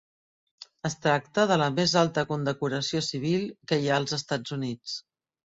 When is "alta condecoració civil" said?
2.03-3.47